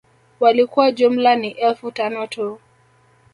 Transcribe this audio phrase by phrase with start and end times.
[0.39, 2.59] Walikuwa jumla ni Elfu tano tu